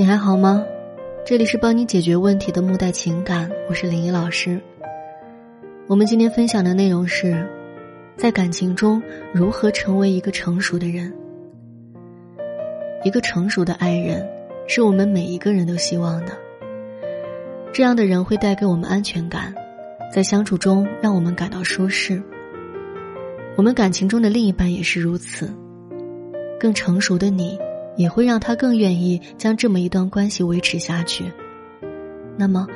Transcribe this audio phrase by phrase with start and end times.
[0.00, 0.64] 你还好吗？
[1.26, 4.58] 这里是帮你解决问题的木代情感，我是林一老师。
[5.86, 7.46] 我们今天分享的内容是，
[8.16, 11.12] 在感情中如何成为一个成熟的人。
[13.04, 14.26] 一个成熟的爱人，
[14.66, 16.32] 是我们每一个人都希望的。
[17.70, 19.54] 这样的人会带给我们安全感，
[20.10, 22.22] 在相处中让我们感到舒适。
[23.54, 25.54] 我们感情中的另一半也是如此。
[26.58, 27.58] 更成熟的你。
[28.00, 31.30] 也会让他更愿意将这么一段关系维持下去。
[32.38, 32.66] 那么，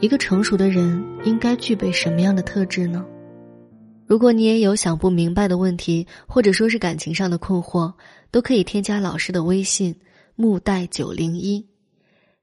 [0.00, 3.06] 一个成熟的人应该具备什么样的特质呢？
[4.08, 7.92] 如果你也有想不明白的问题，或者说是感情上的困惑，
[8.32, 9.94] 都可以添加老师的微信
[10.34, 11.64] “木代九零一”，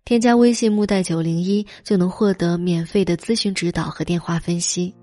[0.05, 4.95] 添加微信“木代九零一”就能获得免费的咨询指导和电话分析。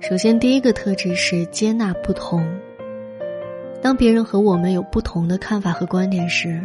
[0.00, 2.46] 首先，第一个特质是接纳不同。
[3.80, 6.60] 当别人和我们有不同的看法和观点时，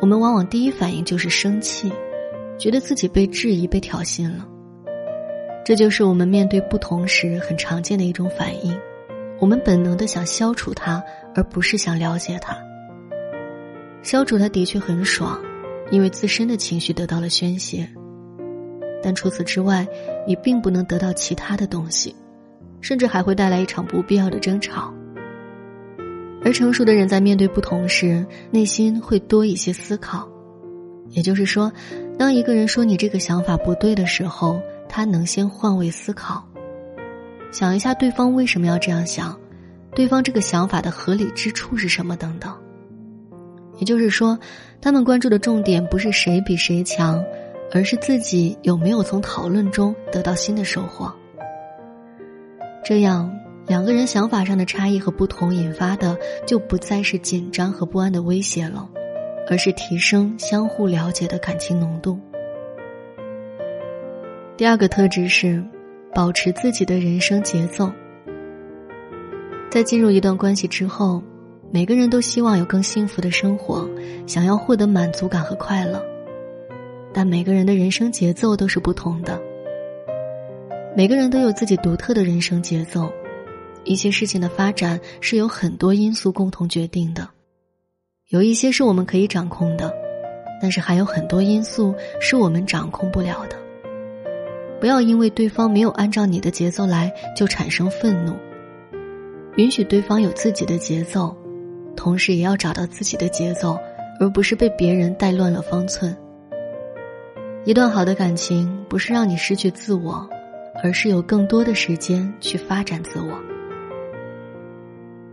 [0.00, 1.92] 我们往往第一反应就是生气，
[2.58, 4.46] 觉得自己被质疑、被挑衅了。
[5.64, 8.78] 这就是我们面对不同时很常见的一种反应。
[9.38, 11.02] 我们本能的想消除它，
[11.34, 12.56] 而不是想了解它。
[14.02, 15.38] 消除它的确很爽，
[15.90, 17.86] 因为自身的情绪得到了宣泄。
[19.02, 19.86] 但除此之外，
[20.26, 22.16] 你并不能得到其他的东西，
[22.80, 24.92] 甚至还会带来一场不必要的争吵。
[26.46, 30.28] 而成熟的人在面对不同时，内心会多一些思考。
[31.08, 31.72] 也就是说，
[32.16, 36.46] 当一个人说你这个想法不对的时候，他能先换位思考，
[37.50, 39.36] 想一下对方为什么要这样想，
[39.92, 42.56] 对方这个想法的合理之处是什么等等。
[43.78, 44.38] 也就是说，
[44.80, 47.20] 他们关注的重点不是谁比谁强，
[47.72, 51.12] 而是自己有没有从讨论中得到新的收获。
[52.84, 53.36] 这样。
[53.66, 58.88] 两个人想法上的差异和不同引发的，就不再是紧张和不安的威胁了，
[59.48, 62.18] 而是提升相互了解的感情浓度。
[64.56, 65.62] 第二个特质是，
[66.14, 67.90] 保持自己的人生节奏。
[69.68, 71.20] 在进入一段关系之后，
[71.72, 73.86] 每个人都希望有更幸福的生活，
[74.28, 76.00] 想要获得满足感和快乐，
[77.12, 79.38] 但每个人的人生节奏都是不同的。
[80.96, 83.12] 每个人都有自己独特的人生节奏。
[83.86, 87.28] 一些事情的发展是由很多因素共同决定的，
[88.28, 89.94] 有一些是我们可以掌控的，
[90.60, 93.56] 但是还有很多因素是我们掌控不了的。
[94.80, 98.34] 不要因为对方没有按照你的节奏来就产生愤怒，
[99.56, 101.34] 允许对方有自己的节奏，
[101.96, 103.78] 同时也要找到自己的节奏，
[104.20, 106.14] 而不是被别人带乱了方寸。
[107.64, 110.28] 一段好的感情不是让你失去自我，
[110.82, 113.55] 而是有更多的时间去发展自我。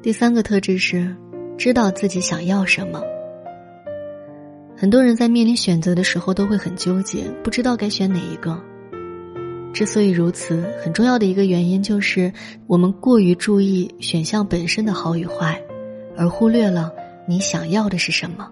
[0.04, 1.16] 第三个特质是，
[1.58, 3.02] 知道自己想要什么。
[4.76, 8.62] 很多人在面临选择的时候都会很纠结，不知道该选哪一个。
[9.72, 12.30] 之所以如此，很重要的一个原因就是
[12.68, 15.58] 我们过于注意选项本身的好与坏，
[16.18, 16.92] 而忽略了
[17.26, 18.52] 你想要的是什么。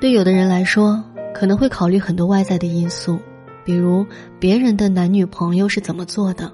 [0.00, 1.02] 对有的人来说，
[1.34, 3.18] 可能会考虑很多外在的因素，
[3.64, 4.06] 比如
[4.38, 6.48] 别人的男女朋友是怎么做的，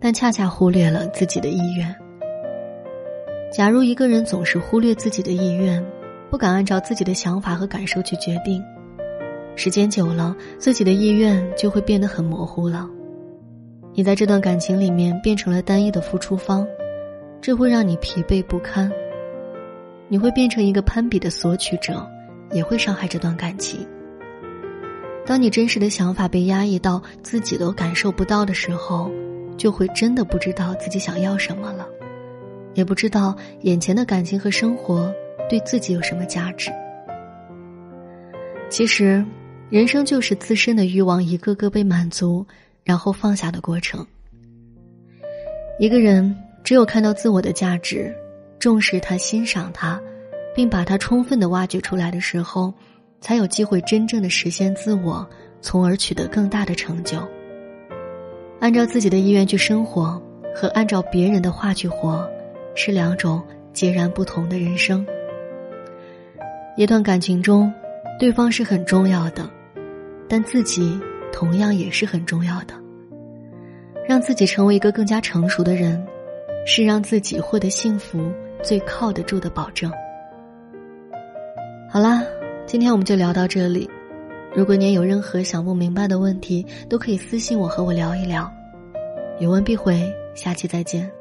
[0.00, 1.94] 但恰恰忽略了自己的意愿。
[3.50, 5.84] 假如一个人总是忽略自己的意愿，
[6.30, 8.62] 不敢按照自己的想法和感受去决定，
[9.56, 12.88] 时间久了，自己的意愿就会变得很模糊了。
[13.92, 16.64] 你在这段感情里面变成了单一的付出方，
[17.40, 18.90] 这会让你疲惫不堪。
[20.06, 22.08] 你会变成一个攀比的索取者，
[22.52, 23.84] 也会伤害这段感情。
[25.26, 29.10] 当你真实的想法被压抑到自己都感受不到的时候，
[29.56, 31.88] 就会真的不知道自己想要什么了。
[32.74, 35.12] 也不知道眼前的感情和生活
[35.48, 36.70] 对自己有什么价值。
[38.68, 39.24] 其实，
[39.68, 42.46] 人生就是自身的欲望一个个被满足，
[42.84, 44.06] 然后放下的过程。
[45.78, 48.14] 一个人只有看到自我的价值，
[48.58, 50.00] 重视他、欣赏他，
[50.54, 52.72] 并把他充分的挖掘出来的时候，
[53.20, 55.28] 才有机会真正的实现自我，
[55.60, 57.18] 从而取得更大的成就。
[58.60, 60.22] 按照自己的意愿去生活，
[60.54, 62.30] 和按照别人的话去活。
[62.82, 63.42] 是两种
[63.74, 65.06] 截然不同的人生。
[66.78, 67.70] 一段感情中，
[68.18, 69.46] 对方是很重要的，
[70.26, 70.98] 但自己
[71.30, 72.72] 同样也是很重要的。
[74.08, 76.02] 让自己成为一个更加成熟的人，
[76.64, 78.32] 是让自己获得幸福
[78.62, 79.92] 最靠得住的保证。
[81.90, 82.24] 好啦，
[82.64, 83.90] 今天我们就聊到这里。
[84.54, 88.50] 如果您有任何想不明白的问题，都可以私信我和我聊一聊。
[89.38, 90.02] 有问必回，
[90.34, 91.19] 下期再见。